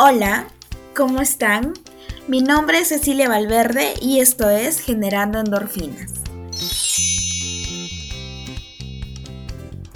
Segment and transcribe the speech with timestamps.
[0.00, 0.46] Hola,
[0.94, 1.72] ¿cómo están?
[2.28, 6.12] Mi nombre es Cecilia Valverde y esto es Generando Endorfinas.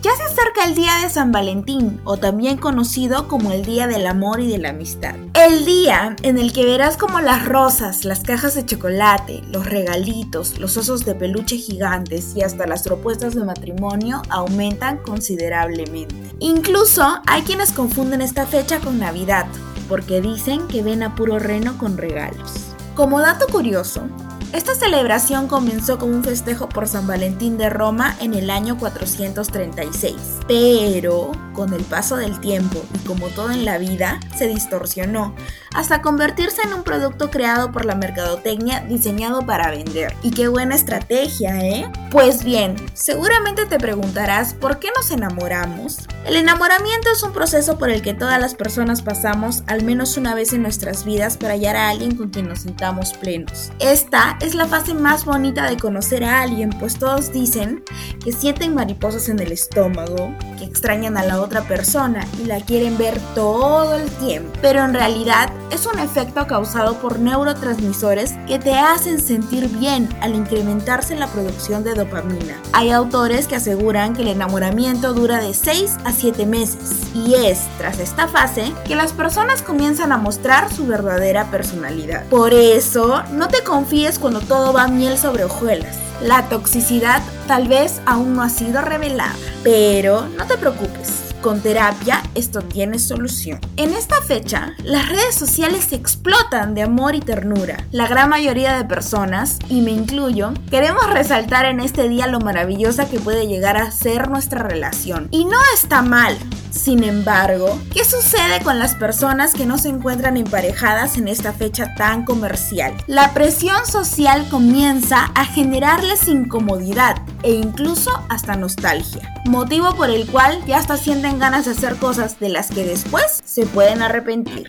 [0.00, 4.06] Ya se acerca el día de San Valentín, o también conocido como el Día del
[4.06, 5.16] Amor y de la Amistad.
[5.34, 10.60] El día en el que verás como las rosas, las cajas de chocolate, los regalitos,
[10.60, 16.14] los osos de peluche gigantes y hasta las propuestas de matrimonio aumentan considerablemente.
[16.38, 19.46] Incluso hay quienes confunden esta fecha con Navidad,
[19.88, 22.74] porque dicen que ven a puro reno con regalos.
[22.94, 24.08] Como dato curioso,
[24.52, 30.14] esta celebración comenzó como un festejo por San Valentín de Roma en el año 436,
[30.46, 35.34] pero con el paso del tiempo y como todo en la vida, se distorsionó
[35.74, 40.14] hasta convertirse en un producto creado por la mercadotecnia diseñado para vender.
[40.22, 41.90] Y qué buena estrategia, ¿eh?
[42.10, 45.98] Pues bien, seguramente te preguntarás por qué nos enamoramos.
[46.24, 50.34] El enamoramiento es un proceso por el que todas las personas pasamos al menos una
[50.34, 53.72] vez en nuestras vidas para hallar a alguien con quien nos sintamos plenos.
[53.78, 57.82] Esta es la fase más bonita de conocer a alguien, pues todos dicen
[58.22, 62.98] que sienten mariposas en el estómago, que extrañan a la otra persona y la quieren
[62.98, 64.50] ver todo el tiempo.
[64.60, 70.34] Pero en realidad es un efecto causado por neurotransmisores que te hacen sentir bien al
[70.34, 72.60] incrementarse la producción de dopamina.
[72.72, 77.60] Hay autores que aseguran que el enamoramiento dura de 6 a 7 meses y es
[77.78, 82.24] tras esta fase que las personas comienzan a mostrar su verdadera personalidad.
[82.26, 86.07] Por eso, no te confíes cuando todo va miel sobre hojuelas.
[86.20, 91.28] La toxicidad tal vez aún no ha sido revelada, pero no te preocupes.
[91.40, 93.60] Con terapia esto tiene solución.
[93.76, 97.86] En esta fecha, las redes sociales explotan de amor y ternura.
[97.92, 103.08] La gran mayoría de personas, y me incluyo, queremos resaltar en este día lo maravillosa
[103.08, 105.28] que puede llegar a ser nuestra relación.
[105.30, 106.36] Y no está mal,
[106.70, 111.94] sin embargo, ¿qué sucede con las personas que no se encuentran emparejadas en esta fecha
[111.94, 112.94] tan comercial?
[113.06, 120.64] La presión social comienza a generarles incomodidad e incluso hasta nostalgia, motivo por el cual
[120.66, 124.68] ya hasta sienten ganas de hacer cosas de las que después se pueden arrepentir.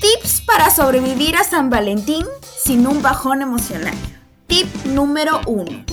[0.00, 2.24] Tips para sobrevivir a San Valentín
[2.62, 3.94] sin un bajón emocional.
[4.46, 5.84] Tip número 1.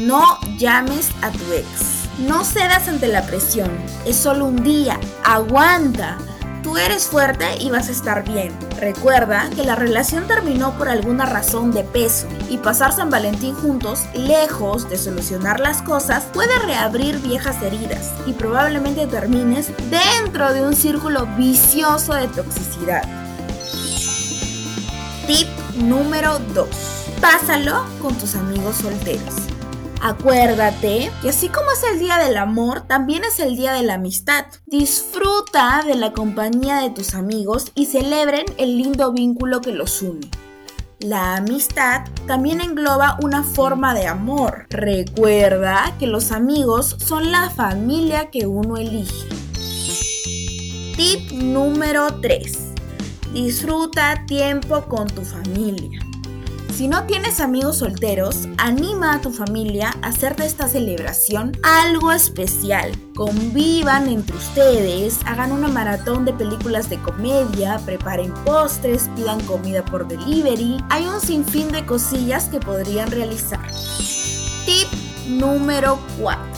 [0.00, 1.93] No llames a tu ex.
[2.18, 3.70] No cedas ante la presión,
[4.06, 6.16] es solo un día, aguanta.
[6.62, 8.56] Tú eres fuerte y vas a estar bien.
[8.78, 14.04] Recuerda que la relación terminó por alguna razón de peso y pasar San Valentín juntos,
[14.14, 20.76] lejos de solucionar las cosas, puede reabrir viejas heridas y probablemente termines dentro de un
[20.76, 23.02] círculo vicioso de toxicidad.
[25.26, 26.68] Tip número 2.
[27.20, 29.43] Pásalo con tus amigos solteros.
[30.04, 33.94] Acuérdate que así como es el día del amor, también es el día de la
[33.94, 34.44] amistad.
[34.66, 40.28] Disfruta de la compañía de tus amigos y celebren el lindo vínculo que los une.
[40.98, 44.66] La amistad también engloba una forma de amor.
[44.68, 49.26] Recuerda que los amigos son la familia que uno elige.
[50.98, 52.58] Tip número 3.
[53.32, 56.03] Disfruta tiempo con tu familia.
[56.74, 62.10] Si no tienes amigos solteros, anima a tu familia a hacer de esta celebración algo
[62.10, 62.90] especial.
[63.14, 70.08] Convivan entre ustedes, hagan una maratón de películas de comedia, preparen postres, pidan comida por
[70.08, 70.78] delivery.
[70.90, 73.64] Hay un sinfín de cosillas que podrían realizar.
[74.66, 74.88] Tip
[75.28, 76.53] número 4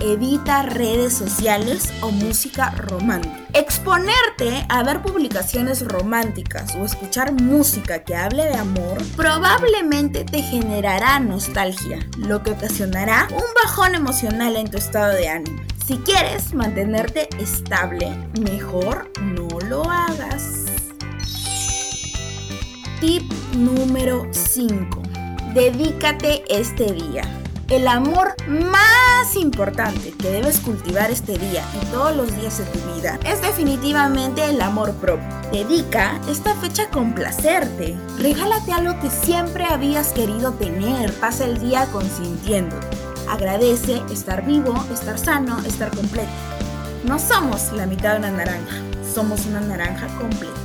[0.00, 3.36] evita redes sociales o música romántica.
[3.52, 11.20] Exponerte a ver publicaciones románticas o escuchar música que hable de amor probablemente te generará
[11.20, 15.62] nostalgia, lo que ocasionará un bajón emocional en tu estado de ánimo.
[15.86, 18.10] Si quieres mantenerte estable,
[18.40, 20.66] mejor no lo hagas.
[23.00, 25.02] Tip número 5.
[25.54, 27.39] Dedícate este día.
[27.70, 32.80] El amor más importante que debes cultivar este día y todos los días de tu
[32.96, 35.28] vida es definitivamente el amor propio.
[35.52, 37.96] Dedica esta fecha a complacerte.
[38.18, 41.12] Regálate algo que siempre habías querido tener.
[41.20, 42.88] Pasa el día consintiéndote.
[43.28, 46.28] Agradece estar vivo, estar sano, estar completo.
[47.04, 48.82] No somos la mitad de una naranja,
[49.14, 50.59] somos una naranja completa.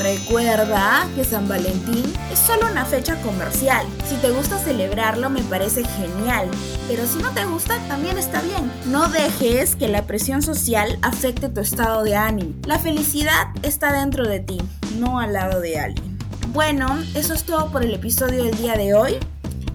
[0.00, 3.86] Recuerda que San Valentín es solo una fecha comercial.
[4.08, 6.48] Si te gusta celebrarlo me parece genial,
[6.88, 8.72] pero si no te gusta también está bien.
[8.86, 12.54] No dejes que la presión social afecte tu estado de ánimo.
[12.64, 14.56] La felicidad está dentro de ti,
[14.98, 16.18] no al lado de alguien.
[16.48, 19.18] Bueno, eso es todo por el episodio del día de hoy.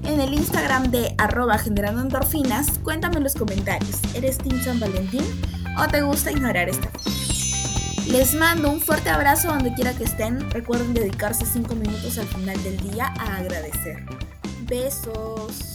[0.05, 5.23] En el Instagram de arroba generando endorfinas, cuéntame en los comentarios, ¿eres Team San Valentín
[5.77, 6.89] o te gusta ignorar esta?
[8.17, 10.49] Les mando un fuerte abrazo donde quiera que estén.
[10.49, 14.05] Recuerden dedicarse 5 minutos al final del día a agradecer.
[14.61, 15.74] Besos.